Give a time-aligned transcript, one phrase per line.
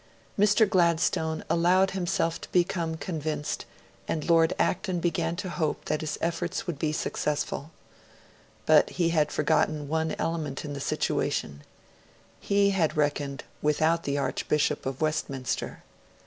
[0.35, 0.67] Mr.
[0.67, 3.65] Gladstone allowed himself to become convinced,
[4.07, 7.69] and Lord Acton began to hope that his efforts would be successful.
[8.65, 11.61] But, he had forgotten one element in the situation;
[12.39, 15.83] he had reckoned without the Archbishop of Westminster.